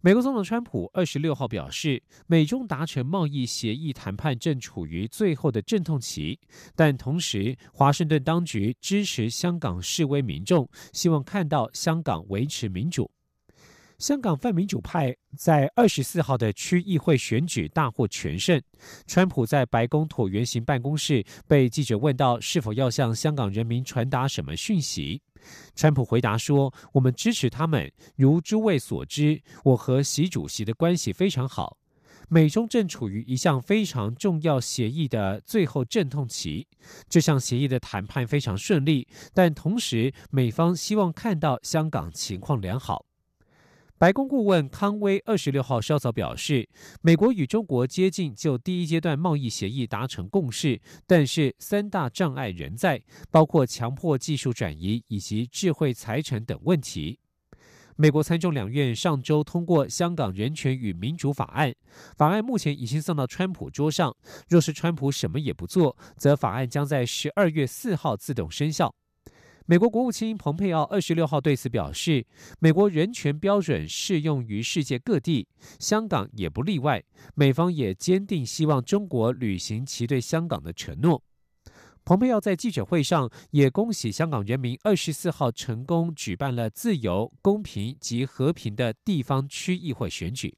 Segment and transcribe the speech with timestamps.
[0.00, 6.38] 美国总统川普二十六号表示，美中达成贸易协议谈判正处于最后的阵痛期，
[6.76, 13.10] 但同时，华盛顿当局支持香港示威民众，希望看到香港维持民主。
[13.98, 18.62] 香港泛民主派在二十四号的区议会选举大获全胜。
[19.08, 25.20] 川普在白宫椭圆形办公室被记者问到是否要向香港人民传达什么讯息，
[25.74, 27.90] 川普回答说：“我们支持他们。
[28.16, 31.78] 如诸位所知，我和习主席的关系非常好。
[32.28, 36.68] 美中正处于一项非常重要协议的最后阵痛期。
[37.08, 43.06] 这项协议的谈判非常顺利，但同时美方希望看到香港情况良好。”
[43.98, 46.68] 白宫顾问康威二十六号稍早表示，
[47.02, 57.18] 美国与中国接近就第一阶段贸易协议达成共识，但是三大障碍仍在，包括强迫技术转移以及智慧财产等问题。
[57.96, 61.70] 美国参众两院上周通过《香港人权与民主法案》，
[62.16, 64.16] 法案目前已经送到川普桌上。
[64.48, 68.94] 若是川普什么也不做，则法案将在十二月四号自动生效。
[69.70, 72.24] 美国国务卿蓬佩奥二十六号对此表示，
[72.58, 75.46] 美国人权标准适用于世界各地，
[75.78, 77.04] 香港也不例外。
[77.34, 81.22] 美方也坚定希望中国履行其对香港的承诺。
[82.02, 90.56] 蓬佩奥在记者会上也恭喜香港人民二十四号成功举办了自由、公平及和平的地方区议会选举。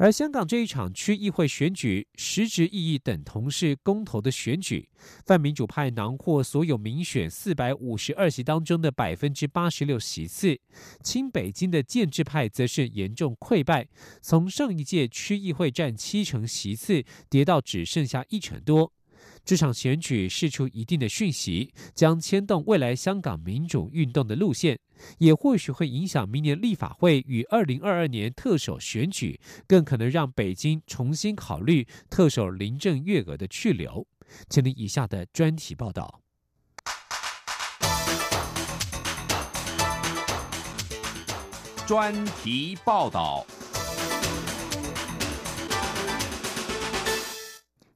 [0.00, 4.88] 而香港这一场区议会选举，实质意义等同是公投的选举。
[5.26, 10.58] 泛民主派囊括所有民选四百五十二席当中的百分之八十六席次，
[11.04, 13.88] 亲北京的建制派则是严重溃败，
[14.22, 18.94] 从上一届区议会占七成席次，跌到只剩下一成多。
[19.50, 24.78] 这场选举释出一定的讯息，将牵动未来香港民主运动的路线，
[25.18, 34.06] 也或许会影响明年立法会与二零二二年特首选举，更可能让北京重新考虑特首林郑月娥的去留。
[34.48, 36.20] 请听以下的专题报道。
[41.88, 43.44] 专题报道。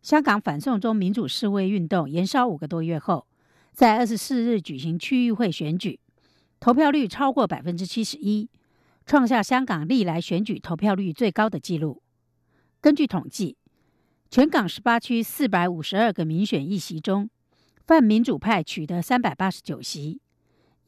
[0.05, 3.27] 香港反送中民主示威运动延烧五个多月后，
[3.73, 5.99] 在二十四日举行区议会选举，
[6.61, 8.51] 投票率超过百分之七十一，
[9.07, 12.03] 创下香港历来选举投票率最高的纪录。
[12.83, 13.57] 根据统计，
[14.31, 17.31] 全港十八区四百五十二个民选议席中，
[17.87, 20.21] 泛民主派取得三百八十九席，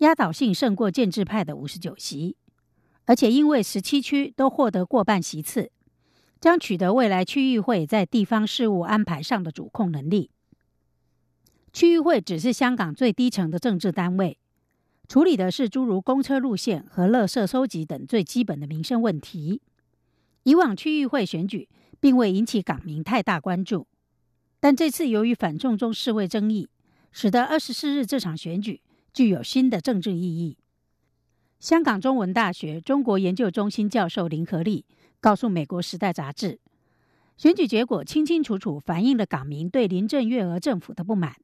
[0.01, 2.37] 压倒性胜过建制派的五十九席，
[3.07, 5.71] 而且因为十七区都获得过半席次。
[6.41, 10.31] 将取得未来区议会在地方事务安排上的主控能力。
[11.73, 14.39] 区议会只是香港最低层的政治单位，
[15.09, 19.61] 处理的是诸如公车路线和垃圾收集等最基本的民生问题。
[20.45, 21.69] 以往区议会选举
[22.01, 23.87] 并未引起港民太大关注，
[24.61, 26.69] 但这次由于反送中示威争议，
[27.13, 28.81] 使得二十四日这场选举
[29.13, 30.57] 具有新的政治意义。
[31.59, 34.85] 香港中文大学中国研究中心教授林和利。
[35.21, 36.59] 告诉美国《时代》杂志，
[37.37, 41.35] 选举结果清清楚楚反映了港民对林郑月娥政府的不满。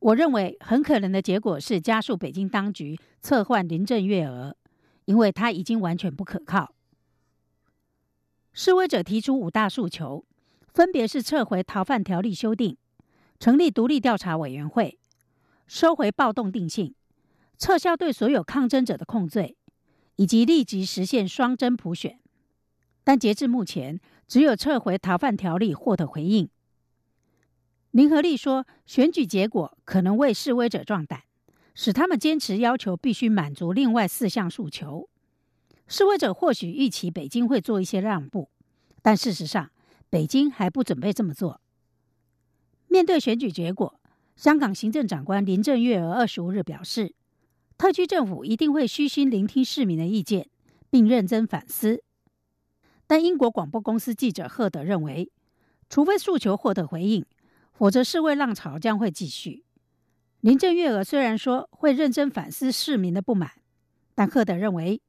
[0.00, 4.56] 我认为很可能的结果是加速北京当局撤换林郑月娥，
[5.06, 6.72] 因为她已经完全不可靠。
[8.52, 10.24] 示威者提出五大诉求，
[10.72, 12.76] 分别是撤回逃犯条例修订、
[13.40, 14.98] 成立独立调查委员会、
[15.66, 16.94] 收回暴动定性、
[17.56, 19.56] 撤销对所有抗争者的控罪，
[20.16, 22.20] 以及立即实现双真普选。
[23.08, 26.50] 但截至目前，只有撤回逃犯条例获得回应。
[27.90, 31.22] 林和利说，选举结果可能为示威者壮胆，
[31.74, 35.08] 使他们坚持要求必须满足另外四项诉求。
[35.86, 38.50] 示威者或许预期北京会做一些让步，
[39.00, 39.70] 但事实上，
[40.10, 41.62] 北京还不准备这么做。
[42.88, 43.98] 面对选举结果，
[44.36, 47.14] 香港行政长官林郑月娥二十五日表示，
[47.78, 50.50] 特区政府一定会虚心聆听市民的意见，
[50.90, 52.02] 并认真反思。
[53.08, 55.32] 但英国广播公司记者赫德认为，
[55.88, 57.24] 除非诉求获得回应，
[57.72, 59.64] 否则示威浪潮将会继续。
[60.42, 63.50] 林郑月娥虽然说会认真反思市民的不满，
[64.14, 65.00] 但赫德认为，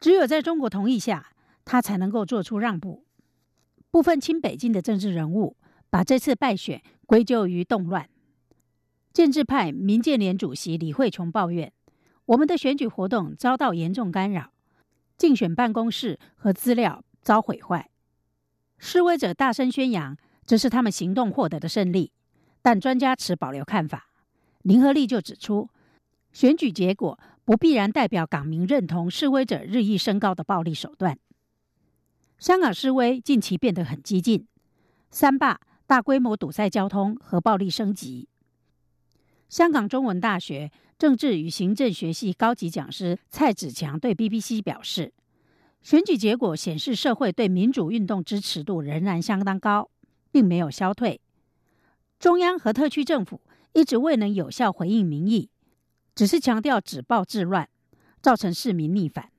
[0.00, 1.30] 只有在中国同意下，
[1.64, 3.06] 他才能够做出让步。
[3.92, 5.56] 部分亲北京的政治人物
[5.88, 8.10] 把这次败选归咎于动乱。
[9.12, 11.72] 建制派民建联主席李慧琼抱怨
[12.26, 14.50] ：“我们的选举活动遭到严重干扰，
[15.16, 17.90] 竞选办公室和资料遭毁坏。”
[18.78, 20.16] 示威者大声宣扬
[20.46, 22.12] 这是他们行动获得的胜利，
[22.60, 24.06] 但专家持保留看法。
[24.62, 25.68] 林和利就指出，
[26.32, 31.18] 选举结果不必然代表港民认同示威者日益升高的暴力手段。
[32.38, 34.46] 香港示威近期变得很激进，
[35.10, 38.28] 三罢、大规模堵塞交通和暴力升级。
[39.48, 45.12] 香港中文大学政治与行政学系高级讲师蔡子强对 BBC 表示
[45.84, 49.90] ：“选举结果显示，社会对民主运动支持度仍然相当高，
[50.32, 51.20] 并没有消退。
[52.18, 53.42] 中央和特区政府
[53.74, 55.50] 一直未能有效回应民意，
[56.14, 57.68] 只是强调止暴制乱，
[58.22, 59.30] 造成市民逆反。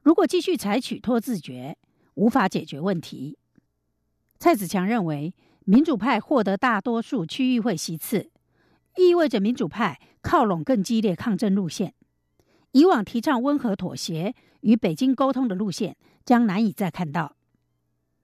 [0.00, 1.76] 如果继续采取拖字诀，
[2.14, 3.36] 无法解决问题。”
[4.40, 5.34] 蔡子强认为，
[5.66, 8.30] 民主派获得大多数区域会席次。
[8.96, 11.92] 意味着民主派靠拢更激烈抗争路线，
[12.72, 14.34] 以往提倡温和妥协
[14.64, 17.36] 与北京沟通的路线将难以再看到。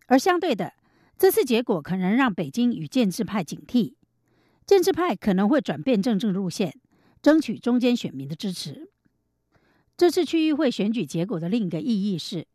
[0.07, 0.73] 而相对的，
[1.17, 3.95] 这次结果可能让北京与建制派警惕，
[4.67, 6.75] 建制派可能会转变政治路线，
[7.23, 8.91] 争取中间选民的支持。
[9.97, 12.47] 这次区域会选举结果的另一个意义是，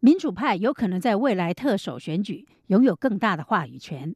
[0.00, 4.14] 民主派有可能在未来特首选举拥有更大的话语权。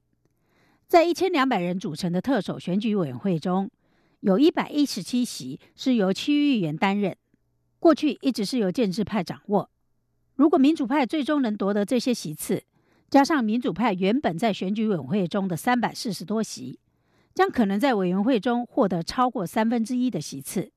[0.86, 3.70] 在一千两百人组成的特首选举委员会中，
[4.20, 7.16] 有一百一十七席是由区域议员担任，
[7.78, 9.70] 过去一直是由建制派掌握。
[10.34, 12.64] 如果民主派最终能夺得这些席次，
[13.08, 16.78] 加上民主派原本在选举委员会中的三百四十多席，
[17.34, 20.72] 将可能在委员会中获得超过三分之一的席次。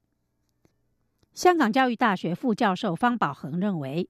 [1.33, 4.09] 香港教育大学副教授方宝恒认为，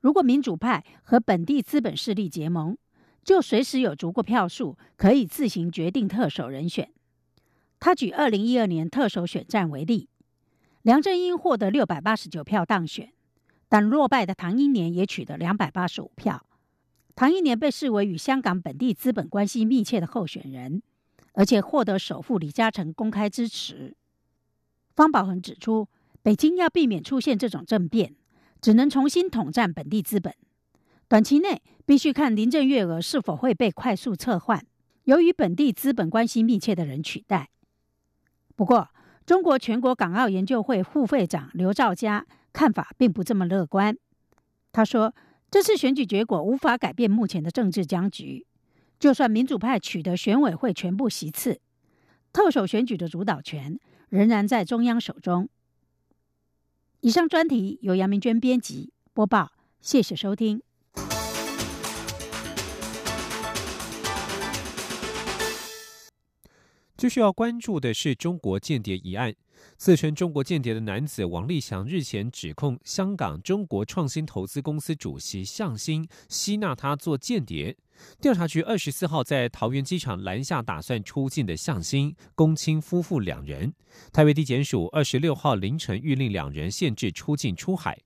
[0.00, 2.76] 如果民主派和本地资本势力结盟，
[3.24, 6.90] 就随时有足够票数，可以自行决定特首人选。
[7.78, 10.09] 他举二零一二年特首选战为例，
[10.82, 13.12] 梁振英获得六百八十九票当选，
[13.68, 16.46] 但落败的唐英年也取得两百八十五票。
[17.14, 20.82] 唐英年被视为与香港本地资本关系密切的候选人，
[21.34, 23.94] 而且获得首富李嘉诚公开支持。
[24.96, 25.86] 方宝恒指出，
[26.22, 28.14] 北京要避免出现这种政变，
[28.62, 30.34] 只能重新统战本地资本。
[31.08, 34.64] 短期内必须看林郑月娥是否会被快速撤换，
[35.04, 37.50] 由于本地资本关系密切的人取代。
[38.56, 38.88] 不过，
[39.26, 43.96] 中国全国港澳研究会副会长刘兆佳看法并不这么乐观。
[44.72, 45.14] 他说
[45.50, 48.46] ：“这次选举结果无法改变目前的政治僵局，
[48.98, 51.60] 就算民主派取得选委会全部席次，
[52.32, 53.78] 特首选举的主导权
[54.08, 55.48] 仍然在中央手中。”
[57.00, 60.62] 以上专题由杨明娟编辑播报，谢谢收听。
[67.00, 69.34] 最需要关注的是中国间谍一案。
[69.78, 77.74] 自称中国间谍的男子王立祥日前指控香港中国创新投资公司主席向新吸纳他做间谍。
[78.20, 83.72] 调查局二十四号在桃园机场拦下打算出境的向新、龚清夫妇两人。
[84.12, 87.98] 台北地检署二十六号凌晨谕令两人限制出境出海。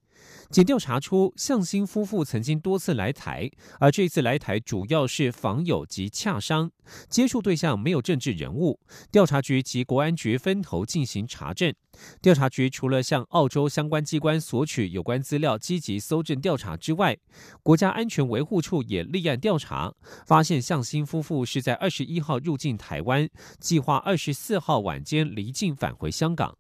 [0.51, 3.51] 检调查出，向新夫妇曾经多次来台，
[3.81, 6.71] 而这次来台主要是访友及洽商，
[7.09, 8.79] 接触对象没有政治人物。
[9.11, 11.75] 调查局及国安局分头进行查证。
[12.21, 17.17] 调查局除了向澳洲相关机关索取有关资料，积极搜证调查之外，
[17.63, 19.95] 国家安全维护处也立案调查，
[20.27, 23.29] 发现向新夫妇是在二十一号入境台湾，
[23.61, 26.57] 计划二十四号晚间离境返回香港。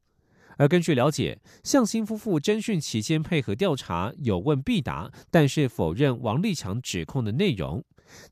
[0.57, 7.85] 而根据了解，向新夫妇侦讯期间配合调查，有问必答，但是否认王立强指控的内容。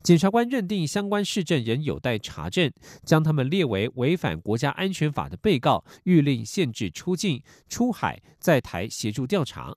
[0.03, 2.71] 检察官认定相关事证仍有待查证，
[3.05, 9.75] 将他们列为违反国家安全法的被告，谕令限制出境、出海，在台协助调查。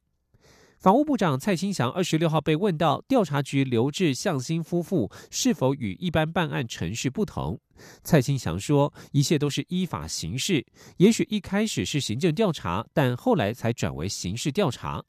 [0.77, 7.59] 法务部长蔡清祥二十六号被问到调查局留置向新夫妇是否与一般办案程序不同，
[8.03, 10.65] 蔡清祥说一切都是依法行事，
[10.97, 15.03] 也许一开始是行政调查，但后来才转为刑事调查。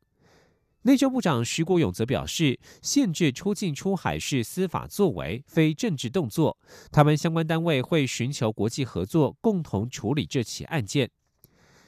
[0.82, 6.56] 内政部长徐国勇则表示，限制出境出海是司法作为，非政治动作，
[6.92, 11.10] 他们相关单位会寻求国际合作，共同处理这起案件。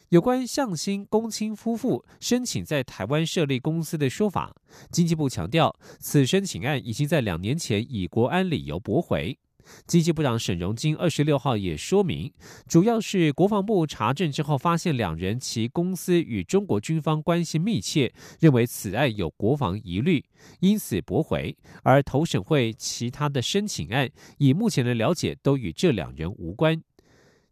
[0.08, 4.52] 有关向新、龚清夫妇申请在台湾设立公司的说法，
[4.90, 9.38] 经济部强调，此申请案已经在两年前以国安理由驳回。
[9.86, 12.32] 经济部长沈荣金二十六号也说明，
[12.66, 20.24] 主要是国防部查证之后发现两人其公司与中国军方关系密切，认为此案有国防疑虑，
[20.60, 21.56] 因此驳回。
[21.82, 26.82] 而投审会其他的申请案，以目前的了解都与这两人无关。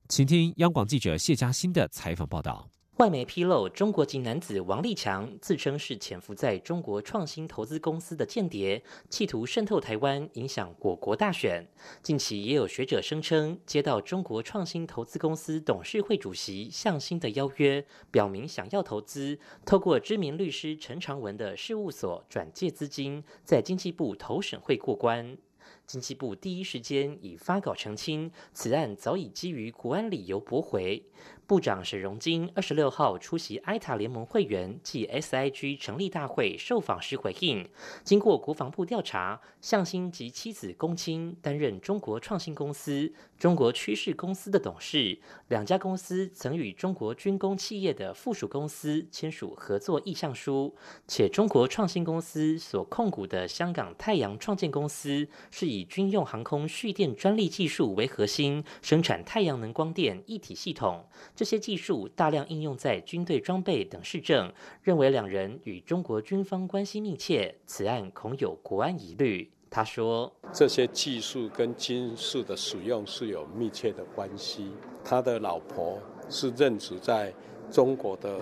[0.08, 2.68] 请听央广记者谢嘉欣的采访报道。
[2.96, 11.68] 外媒披露，中国籍男子王立强自称是潜伏在中国创新投资公司的间谍，企图渗透台湾，影响我国大选。
[12.02, 25.36] 近期也有学者声称，接到中国创新投资公司董事会主席向新的邀约，表明想要投资，透过知名律师陈长文的事务所转借资金，在经济部投审会过关。
[25.86, 31.02] 经济部第一时间已发稿澄清，此案早已基于国安理由驳回。
[31.46, 37.68] 部长沈荣金二十六号出席埃塔联盟会员暨 SIG 成立大会受访时回应，
[38.02, 50.74] 经过国防部调查，向新及妻子龚清担任中国创新公司、中国趋势公司的董事，两家公司曾与中国军工企业的附属公司签署合作意向书，
[51.06, 61.04] 且中国创新公司所控股的香港太阳创建公司是以军用航空蓄电专利技术为核心，生产太阳能光电一体系统。
[61.34, 64.50] 这些技术大量应用在军队装备等市政，
[64.82, 69.50] 认为两人与中国军方关系密切，此案恐有国安疑虑。
[69.70, 74.70] 他说：“这些技术跟军事的使用是有密切的关系。
[75.04, 75.98] 他的老婆
[76.30, 77.32] 是任职在
[77.70, 78.40] 中国的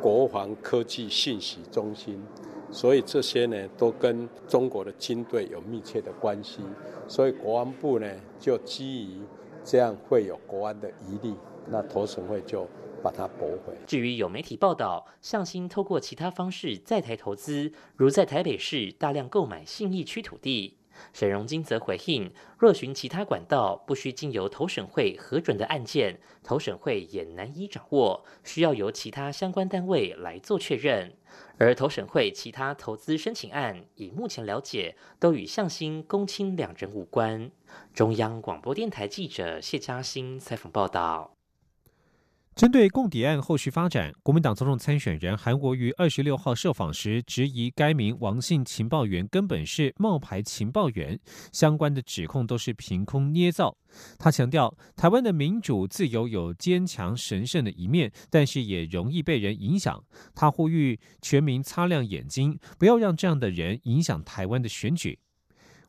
[0.00, 2.22] 国防科技信息中心，
[2.70, 6.60] 所以这些呢都跟中国的军队有密切的关系。
[7.08, 8.06] 所以国安部呢
[8.38, 9.20] 就基于
[9.64, 11.34] 这样会有国安的疑虑。”
[11.68, 12.64] 那投审会就
[13.02, 13.74] 把它驳回。
[13.86, 20.78] 至于有媒体报道，向心透过其他方式在台投资，如在台北市大量购买信义区土地，
[21.12, 31.12] 沈荣金则回应：若寻其他管道，不需经由投审会核准的案件，投审会也难以掌握，需要由其他相关单位来做确认。
[31.58, 37.50] 而投审会其他投资申请案，以目前了解，都与向心、公卿两人无关。
[37.92, 41.35] 中央广播电台记者谢嘉欣采访报道。
[42.56, 51.20] 针对共谍案后续发展，国民党总统参选人韩国瑜二十六号受访时质疑该名王姓情报员根本是冒牌情报员，
[51.52, 53.76] 相关的指控都是凭空捏造。
[54.18, 60.02] 他强调，台湾的民主自由有坚强神圣的一面，但是也容易被人影响。
[60.34, 65.18] 他呼吁全民擦亮眼睛，不要让这样的人影响台湾的选举。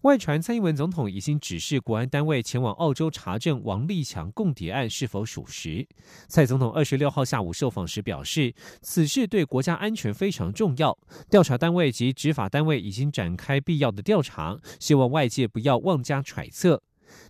[0.01, 5.87] 外传蔡英文总统已经指示国安单位前往澳洲查证王立强共谍案是否属实。
[6.27, 10.95] 蔡总统二十六号下午受访时表示，此事对国家安全非常重要，
[11.31, 16.83] 调查单位及执法单位已经展开必要的调查，希望外界不要妄加揣测。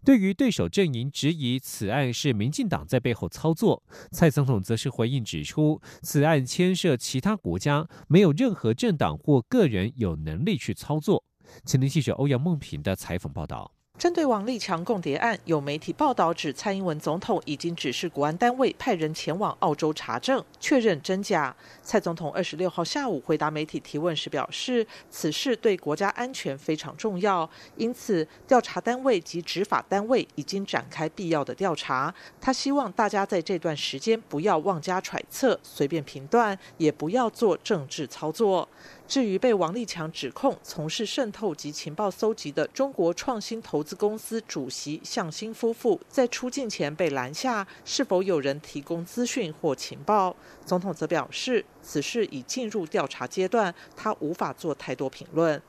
[0.03, 3.81] 对于对手阵营质疑此案是民进党在背后操作，
[4.11, 11.23] 蔡总统则是回应指出，此案牵涉其他国家，没有任何政党或个人有能力去操作。
[11.65, 13.71] 前天记者欧阳梦平的采访报道。
[13.97, 21.55] 针对王立强共谍案，有媒体报道指，蔡英文总统已经指示国安单位派人前往澳洲查证，确认真假。
[21.81, 32.13] 蔡总统二十六号下午回答媒体提问时表示，此事对国家安全非常重要，因此调查单位及执法单位已经展开必要的调查。
[32.39, 38.69] 他希望大家在这段时间不要妄加揣测、随便评断，也不要做政治操作。
[39.07, 50.35] 至于被王立强指控从事渗透及情报搜集的中国创新投资公司主席向新夫妇，在出境前被拦下，是否有人提供资讯或情报？
[50.65, 55.61] 总统则表示，此事已进入调查阶段，他无法做太多评论。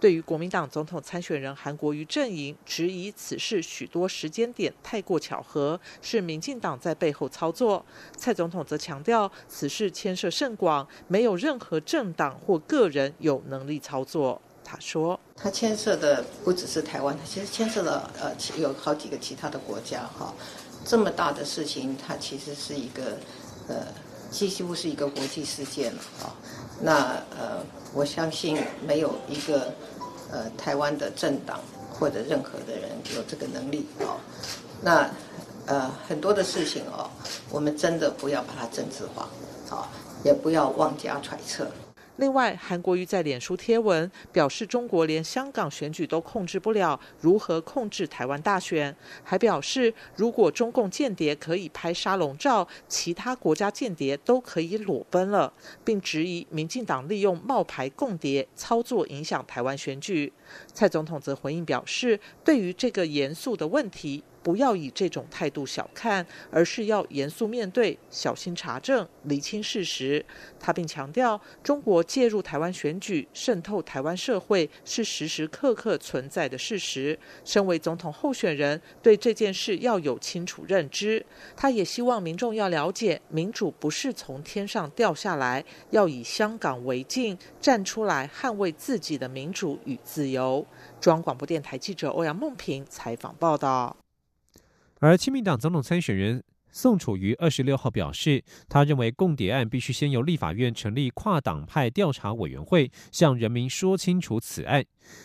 [0.00, 7.84] 对于国民党总统参选人韩国瑜阵营质疑此事许多时间点太过巧合，是民进党在背后操作，
[8.16, 14.40] 蔡总统则强调此事牵涉甚广，没有任何政党或个人有能力操作。
[14.66, 20.34] 他说：“他牵涉的不只是台湾，他其实牵涉了呃有好几个其他的国家哈，
[20.86, 23.18] 这么大的事情，它其实是一个
[23.68, 23.86] 呃
[24.30, 26.32] 几乎是一个国际事件了啊。
[26.80, 29.72] 那呃，我相信没有一个。”
[30.32, 31.60] 呃，台湾的政党
[31.92, 34.18] 或者任何的人有这个能力哦。
[34.82, 35.08] 那
[35.66, 37.08] 呃，很多的事情哦，
[37.50, 39.28] 我们真的不要把它政治化，
[39.68, 39.88] 好，
[40.24, 41.68] 也不要妄加揣测。
[42.16, 48.94] 另外，韩国瑜在脸书贴文表示，中国连香港选举都控制不了，如何控制台湾大选？
[49.24, 55.52] 还表示，如果中共间谍可以拍沙龙照，其他国家间谍都可以裸奔了，
[55.84, 60.32] 并质疑民进党利用冒牌共谍操作影响台湾选举。
[60.72, 64.22] 蔡总统则回应表示，对于这个严肃的问题。
[64.44, 70.24] 不要以这种态度小看，而是要严肃面对，小心查证，厘清事实。
[70.60, 77.18] 他并强调，中国介入台湾选举、渗透台湾社会是时时刻刻存在的事实。
[77.42, 81.24] 身为总统候选人，对这件事要有清楚认知。
[81.56, 90.66] 他也希望民众要了解，民主不是从天上掉下来，要以香港为镜，站出来捍卫自己的民主与自由。
[91.00, 94.03] 中央广播电台记者欧阳梦平采访报道。
[95.06, 96.42] 而亲民党总统参选人
[96.72, 104.82] 宋楚瑜二十六号表示，他认为共谍案必须先由立法院成立跨党派调查委员会，向人民说清楚此案。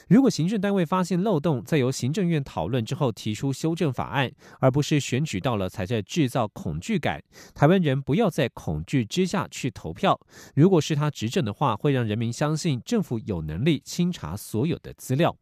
[0.09, 7.23] 如果行政单位发现漏洞，再由行政院讨论之后提出修正法案，而不是选举到了才在制造恐惧感。
[7.55, 10.19] 台湾人不要在恐惧之下去投票。
[10.55, 15.37] 如果是他执政的话，会让人民相信政府有能力清查所有的资料。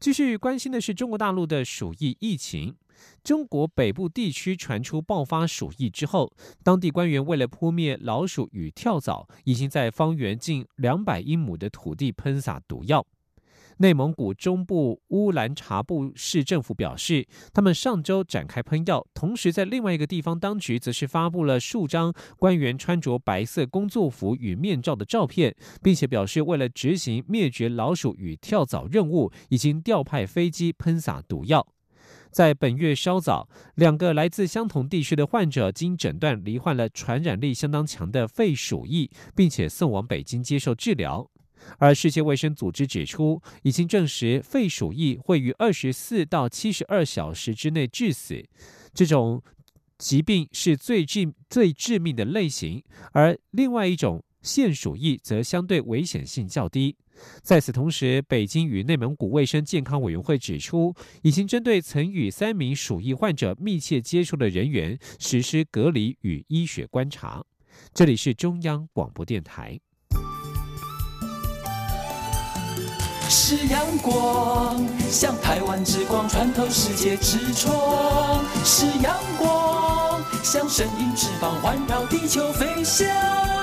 [0.00, 2.74] 继续关心的是中国大陆的鼠疫疫情。
[3.22, 6.32] 中国北部地区传出爆发鼠疫之后，
[6.62, 13.06] 当地官员为了扑灭老鼠与跳蚤，已经在方圆近两百英亩的土地喷洒毒药。
[13.78, 31.66] 内蒙古中部乌兰察布市政府表示，他们上周展开喷药，同时在另外一个地方，当局则是发布了数张官员穿着白色工作服与面罩的照片，并且表示为了执行灭绝老鼠与跳蚤任务，已经调派飞机喷洒毒药。
[32.34, 41.30] 在本月稍早，两个来自相同地区的患者经诊断罹患了传染力相当强的肺鼠疫，并且送往北京接受治疗。
[41.78, 48.44] 而世界卫生组织指出，已经证实肺鼠疫会于二十四到七十二小时之内致死。
[48.92, 49.40] 这种
[49.96, 56.96] 疾病是最致最致命的类型，而另外一种腺鼠疫则相对危险性较低。
[57.42, 67.44] 在此同时，北京与内蒙古卫生健康委员会指出，已经针对曾与三名鼠疫患者密切接触的人员实施隔离与医学观察。
[67.92, 69.78] 这里是中央广播电台。
[73.28, 83.53] 是阳光，像台湾之光穿透世界之窗；是阳光，像神鹰翅膀环绕地球飞翔。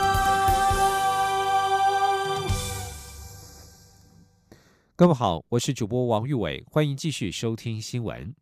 [5.02, 8.36] 各位好，我是主播王玉伟，欢迎继续收听新闻。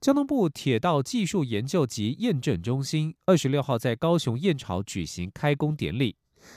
[0.00, 6.14] 交通部铁道技术研究及验证中心二十六号在高雄燕巢举行开工典礼。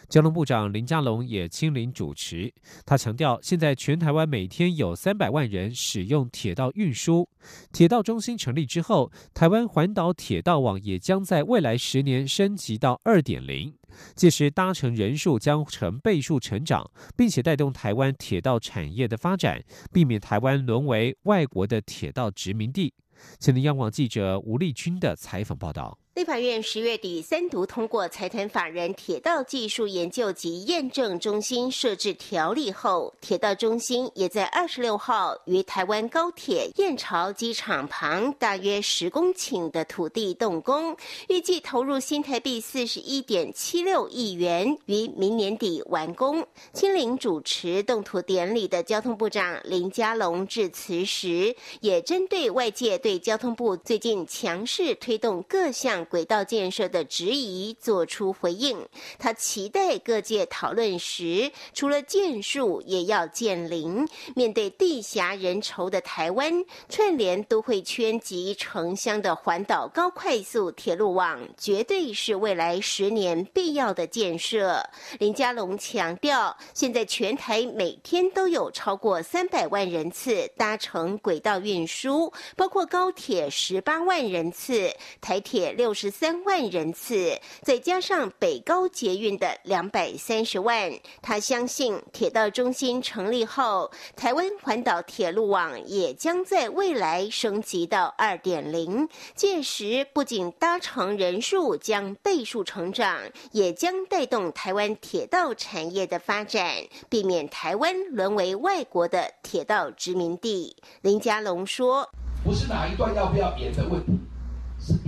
[0.08, 2.54] 交通部长林佳龙也亲临主持。
[2.86, 7.30] 他强调，现在全台湾每天有三百万人使用铁道运输。
[7.72, 13.74] 铁道中心成立之后，台湾环岛铁道网也将在未来十年升级到二点零，
[14.16, 22.94] 届时搭乘人数将成倍数成长，并且带动台湾铁道产业的发展，避免台湾沦为外国的铁道殖民地。
[23.38, 25.98] 前天央广记者吴立军的采访报道。
[26.20, 40.94] 立法院十月底三读通过财团法人铁道技术研究及验证中心设置条例后，铁道中心也在二十六号于台湾高铁燕巢机场旁大约十公顷的土地动工，
[41.30, 46.46] 预计投入新台币四十一点七六亿元，于明年底完工。
[46.74, 56.06] 亲临主持动土典礼的交通部长林佳龙致辞时，也针对外界对交通部最近强势推动各项。
[56.10, 58.84] 轨道建设的质疑作出回应，
[59.20, 64.08] 他期待各界讨论时，除了建树，也要建林。
[64.36, 74.84] 面对地狭人稠的台湾，串联都会圈及城乡的环岛高快速铁路网，绝对是未来十年必要的建设。
[75.20, 84.90] 林佳龙强调，现在全台每天都有超过三百万人次搭乘轨道运输，包括高铁十八万人次，
[85.22, 85.94] 台铁六。
[86.00, 99.10] 十三万人次，再加上北高捷运的两百三十万，他相信铁道中心成立后，台湾环岛铁路网也将在未来升级到二点零。
[99.36, 103.20] 届时，不仅搭乘人数将倍数成长，
[103.52, 106.76] 也将带动台湾铁道产业的发展，
[107.10, 110.78] 避免台湾沦为外国的铁道殖民地。
[111.02, 112.10] 林佳龙说
[112.46, 114.18] ：“不是哪一段要不要延的问题。”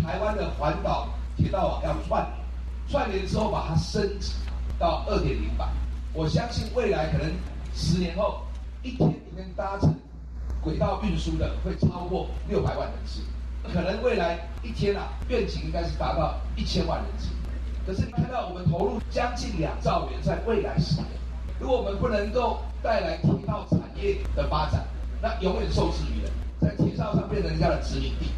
[0.03, 2.33] 台湾的环岛铁道网要串联，
[2.89, 4.33] 串联之后把它升级，
[4.79, 5.69] 到二点零版。
[6.13, 7.31] 我相信未来可能
[7.73, 8.41] 十年后，
[8.83, 9.93] 一天一天搭乘
[10.61, 13.21] 轨道运输的会超过六百万人次，
[13.73, 17.29] 可能未来一天啊，愿景应该是达到一千万人次。
[17.85, 21.07] 可是你看到我们投入将近两兆元在未来十年，
[21.59, 24.85] 如果我们不能够带来铁道产业的发展，
[25.21, 28.31] 那永远受制于人，在铁道上变成人家的殖民地。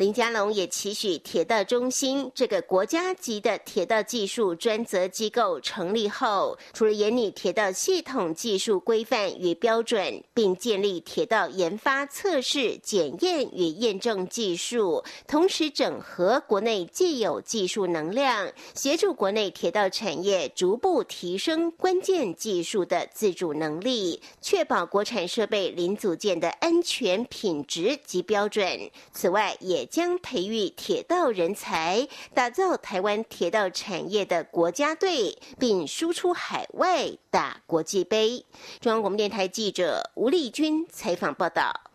[0.00, 28.90] 林佳龙也期许铁道中心这个国家级的铁道技术专责机构成立后，除了研拟铁道系统技术规范与标准，并建立铁道研发、测试、检验与验证技术，同时整合国内既有技术能量，协助国内铁道产业逐步提升关键技术的自主能力，确保国产设备零组件的安全品质及标准。
[29.12, 38.46] 此外，也将培育铁道人才，打造台湾铁道产业的国家队，并输出海外打国际杯。
[38.80, 41.89] 中央广播电台记者吴丽君采访报道。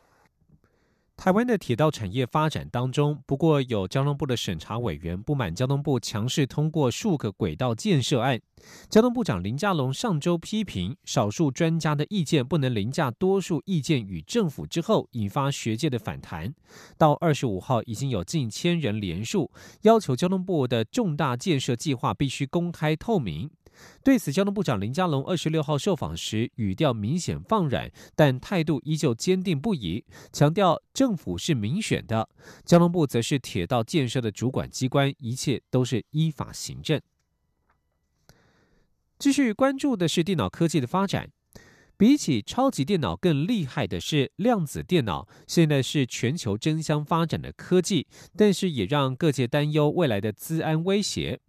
[1.17, 8.39] 台湾的铁道产业发展当中，不过有交通部的审查委员不满交通部强势通过数个轨道建设案。
[8.89, 16.54] 交通部长林佳龙上周批评少数专家的意见不能凌驾多数意见与政府之后，引发学界的反弹。
[16.97, 19.49] 到二十五号，已经有近千人联署，
[19.82, 23.49] 要求交通部的重大建设计划必须公开透明。
[24.03, 32.29] 对此，交通部长林佳龙二十六号受访时，语调明显放软，但态度依旧坚定不移，强调政府是民选的，
[32.65, 37.01] 交通部则是铁道建设的主管机关，一切都是依法行政。
[39.17, 41.31] 继续关注的是电脑科技的发展，
[41.97, 51.39] 比起超级电脑更厉害的是量子电脑，现在是全球争相发展的科技，但是也让各界担忧未来的资安威胁。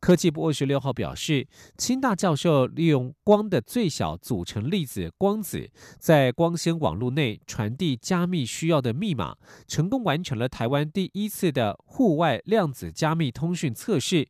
[0.00, 1.46] 科技部二十六号表示，
[1.76, 14.28] 清大教授利用光的最小组成粒子光子，在光纤网络内传递加密需要的密码，成功完成了台湾第一次的户外量子加密通讯测试，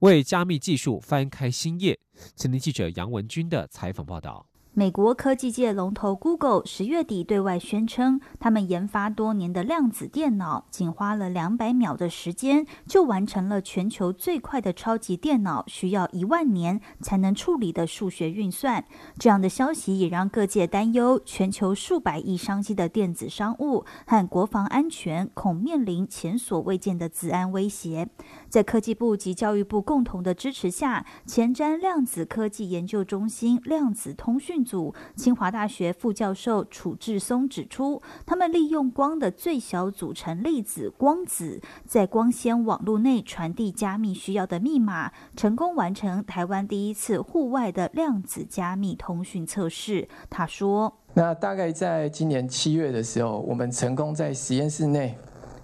[0.00, 1.98] 为加密技术翻开新页。
[2.34, 4.46] 前天记者杨文军的采访报道。
[4.78, 18.84] 美国科技界龙头 Google 十月底对外宣称，他们研发多年的量子电脑，仅花了两百秒的时间就完成了全球最快的超级电脑需要一万年才能处理的数学运算。
[19.18, 28.08] 这样的消息也让各界担忧，全球数百亿商机的电子商务和国防安全恐面临前所未见的治安威胁。
[28.48, 50.06] 在科技部及教育部共同的支持下，前瞻量子科技研究中心量子通讯组清华大学副教授楚志松指出，他们利用光的最小组成粒子光子，在光纤网络内传递加密需要的密码，成功完成台湾第一次户外的量子加密通讯测试。
[50.28, 55.16] 他说：“那大概在今年七月的时候，我们成功在实验室内。”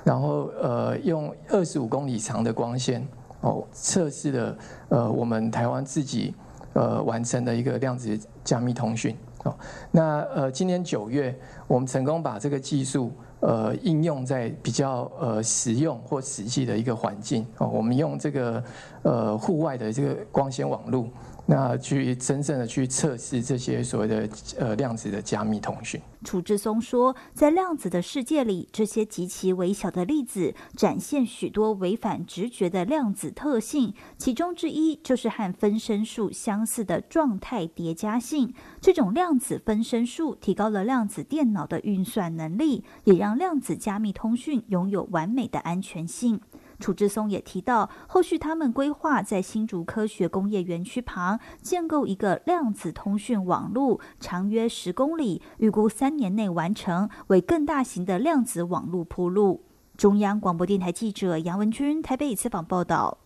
[0.05, 3.03] 然后呃，用二十五公里长的光纤
[3.40, 4.59] 哦，测试了
[4.90, 6.35] 呃我们台湾自己
[6.74, 9.54] 呃完成的一个量子加密通讯哦。
[9.90, 11.34] 那呃今年九月，
[11.66, 13.10] 我们成功把这个技术
[13.40, 17.66] 呃应用在比较呃实用或实际的一个环境哦。
[17.66, 18.62] 我们用这个
[19.02, 21.08] 呃户外的这个光纤网络。
[21.46, 24.28] 那去真正的去测试这些所谓的
[24.59, 26.00] 呃量子的加密通讯。
[26.24, 38.54] 楚志松说，在量子的世界里，这些极其微小的粒子展现许多违反直觉的量子特性，其中之一就是和分身术相似的状态叠加性。
[38.80, 46.40] 这种量子分身术提高了量子电脑的运算能力，也让量子加密通讯拥有完美的安全性。
[46.78, 59.64] 楚志松也提到，后续他们规划在新竹科学工业园区旁建构一个量子通讯网络，长约十公里，预估三年内完成，为更大型的量子网络铺路。
[59.96, 63.18] 中央广播电台记者杨文君台北采访报道。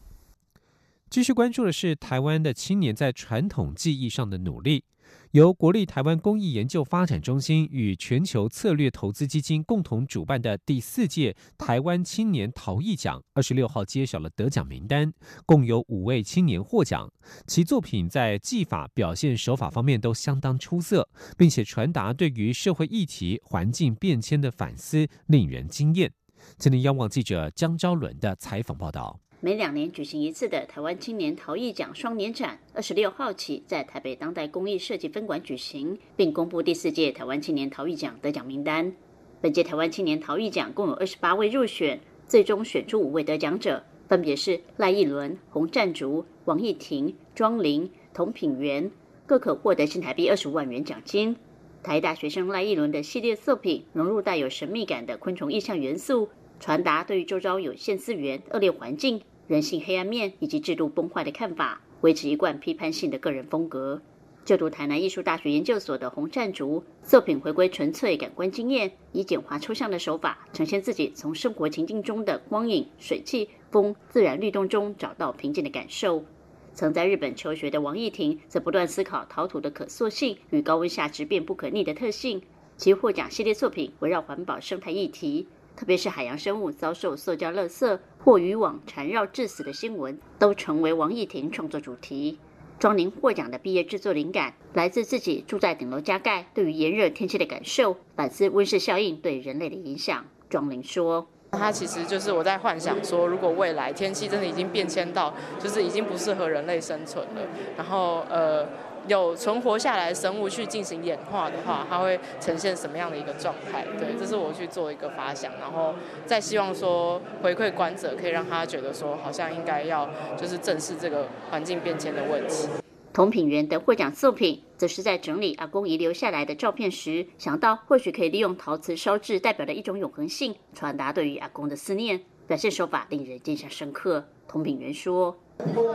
[1.08, 4.84] 继续关注的是台湾的青年在传统技艺上的努力。
[5.32, 15.12] 由国立台湾公益研究发展中心与全球策略投资基金共同主办的第四届台湾青年陶艺奖，二十六号揭晓了得奖名单，
[15.44, 17.12] 共有五位青年获奖，
[17.46, 26.10] 其作品在技法、表现手法方面都相当出色，并且传达对于社会议题、环境变迁的反思，令人惊艳。
[26.56, 29.20] 今天央望记者江昭伦的采访报道。
[29.40, 38.92] 每两年举行一次的台湾青年陶艺奖双年展，二十六号起在台北当代工艺设计分馆举行，并公布第四届台湾青年陶艺奖得奖名单。
[39.40, 48.90] 本届台湾青年陶艺奖共有二十八位入选，最终选出五位得奖者，分别是赖义伦、洪占竹、王义婷、庄林、童品源，
[49.24, 51.36] 各可获得新台币二十五万元奖金。
[51.80, 56.28] 台大学生赖义伦的系列作品融入带有神秘感的昆虫意象元素，
[56.60, 64.02] 传达对于周遭有限资源、恶劣环境、人性黑暗面以及制度崩坏的看法，维持一贯批判性的个人风格。
[64.44, 76.24] 就读台南艺术大学研究所的洪占竹作品回归纯粹感官经验，以简化抽象的手法呈现自己从生活情境中的光影、水汽、风、自然律动中找到平静的感受。
[76.72, 82.40] 曾在日本求学的王艺婷则不断思考陶土的可塑性与高温下质变不可逆的特性。
[82.78, 92.40] 其获奖系列作品围绕环保生态议题，特别是海洋生物遭受塑胶垃圾或渔网缠绕致死的新闻，都成为王艺婷创作主题。
[92.80, 100.24] 庄宁获奖的毕业制作灵感来自自己住在顶楼加盖，对于炎热天气的感受，反思温室效应对人类的影响。
[100.50, 107.42] 庄宁说：“它其实就是我在幻想说，如果未来天气真的已经变迁到，就是已经不适合人类生存了，
[107.76, 108.66] 然后呃。”
[109.08, 113.84] 有存活下来的生物去进行演化的话，它会呈现什么样的一个状态？
[113.98, 115.94] 对，这是我去做一个发想，然后
[116.26, 122.68] 再希望说回馈观者，可以让他觉得说，好像应该要就是正视这个环境变迁的问题。
[123.12, 132.20] 同品源的获奖作品，则是在整理阿公遗留下来的照片时，想到或许可以利用陶瓷烧制代表的一种永恒性，传达对于阿公的思念。
[132.46, 134.24] 表现手法令人印象深刻。
[134.46, 135.36] 同品源说：“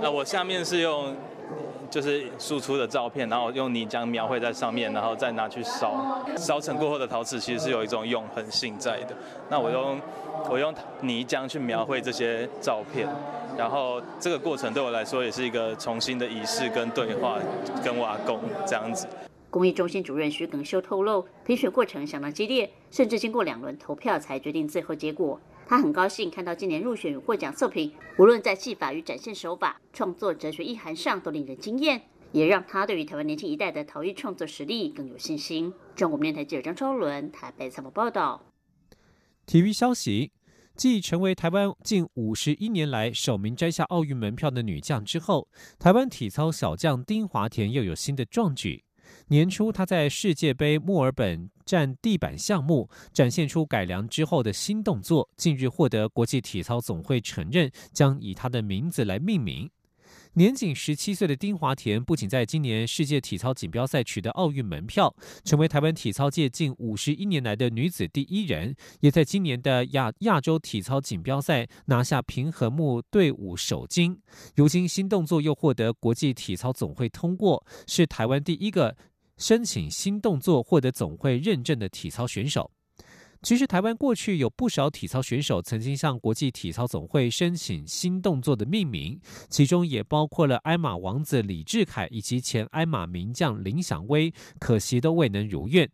[0.04, 1.16] 那我下面是用。”
[1.90, 6.24] 就是输出的照片，然后用泥浆描绘在上面，然后再拿去烧。
[6.38, 9.16] 烧成过后的陶瓷其实是有一种永恒性在的。
[9.50, 10.02] 那我用
[10.50, 13.08] 我用泥浆去描绘这些照片，
[13.58, 17.38] 然后这个过程对我来说也是一个重新的仪式跟对话，
[17.84, 19.08] 跟瓦工这样子。
[19.50, 25.40] 公益中心主任徐耿修透露，评选过程相当激烈，甚至经过两轮投票才决定最后结果。
[25.74, 32.00] 他很高兴看到今年入选与获奖作品，无论在技法与展现手法、创作哲学意涵上都令人惊艳，
[32.32, 35.74] 也让他对于台湾年轻一代的陶艺创作实力更有信心。
[35.96, 38.44] 中国电台记者张超伦台北采访报道。
[39.48, 40.32] 体育消息：
[40.76, 45.48] 继成为台湾近五十一年来首名摘下奥运门票的女将之后，
[45.80, 48.84] 台湾体操小将丁华田又有新的壮举。
[49.30, 59.70] 年初，他在世界杯墨尔本站地板项目展现出改良之后的新动作，近日获得国际体操总会承认，将以他的名字来命名。
[60.36, 74.20] 年仅十七岁的丁华田，不仅在今年世界体操锦标赛取得奥运门票，成为台湾体操界近五十一年来的女子第一人，也在今年的亚亚洲体操锦标赛拿下平衡木队伍首金。
[74.56, 78.98] 如今新动作又获得国际体操总会通过，是台湾第一个。
[79.44, 82.72] 申请新动作获得总会认证的体操选手，
[83.42, 95.92] 其实台湾过去有不少体操选手曾经向国际体操总会申请新动作的命名，其中也包括了艾玛王子李志凯以及前艾玛名将林祥威，可惜都未能如愿。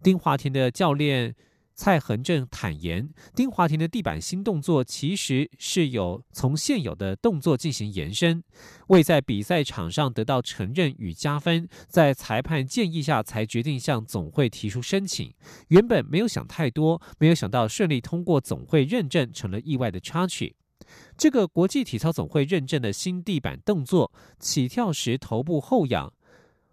[0.00, 1.34] 丁华田的教练。
[1.76, 8.42] 蔡恒正坦言，丁华庭的地板新动作其实是有从现有的动作进行延伸，
[8.88, 15.34] 未在比赛场上得到承认与加分，在裁判建议下才决定向总会提出申请。
[15.68, 20.56] 原本没有想太多，没有想到顺利通过总会认证，成了意外的插曲。
[21.18, 24.10] 这个国际体操总会认证的新地板动作，
[24.40, 26.10] 起跳时头部后仰，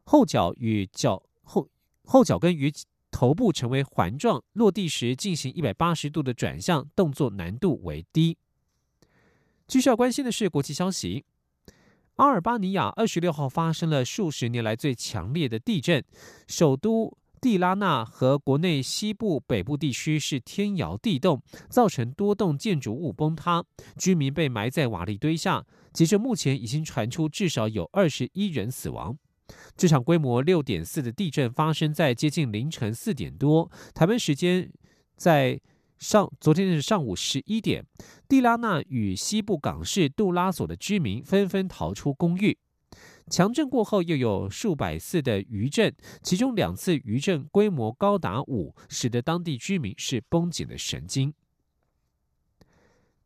[0.06, 1.68] 后脚与脚后
[2.06, 2.72] 后脚跟与。
[3.14, 8.36] 头部成为环状，落地时进行一百八十度的转向，动作难度为低。
[9.68, 11.24] 继续要关心的是国际消息：
[12.16, 16.04] 阿尔巴尼亚二十六号发生了数十年来最强烈的地震，
[16.48, 23.64] 首都蒂拉纳和国内西部、北部地区是天摇地动，造成多栋建筑物崩塌，
[23.98, 25.64] 居民被埋在瓦砾堆下。
[25.94, 29.16] 截至目前，已经传出至少有二十一人死亡。
[29.76, 34.72] 这场规模六点四的地震发生在接近凌晨四点多，台湾时间
[35.18, 35.60] 在
[35.98, 37.86] 上昨天的上午十一点，
[38.28, 42.58] 蒂拉纳与西部港市杜拉索的居民纷纷逃出公寓。
[43.30, 51.34] 强震过后又有数百次的余震，其中两次余震规模高达五，使得当地居民是绷紧了神经。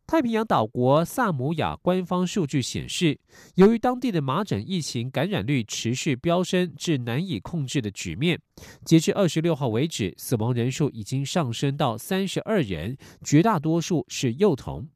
[0.07, 3.19] 太平洋岛国萨摩亚官方数据显示，
[3.55, 8.39] 由于当地的麻疹疫情感染率持续飙升至难以控制的局面，
[8.85, 14.87] 截至二十六号为止，死亡人数已经上升到三十二人，绝大多数是幼童。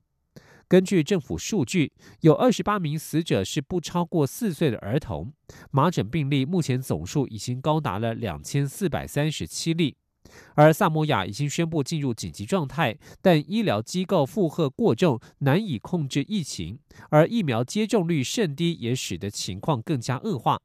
[0.69, 5.33] 根据政府数据，有二十八名死者是不超过四岁的儿童。
[5.71, 9.97] 麻疹病例目前总数已经高达了两千四百三十七例。
[10.55, 16.79] 而萨摩亚已经宣布进入紧急状态，但医疗机构负荷过重，难以控制疫情，
[17.09, 20.61] 而疫苗接种率甚低，也使得情况更加恶化。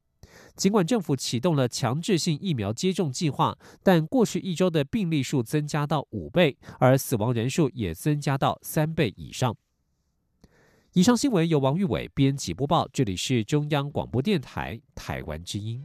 [0.55, 9.57] 尽管政府启动了强制性疫苗接种计划，但过去一周的病例数增加到五倍，而死亡人数也增加到三倍以上。
[10.93, 15.85] 以上新闻由王玉伟编辑播报，这里是中央广播电台台湾之音。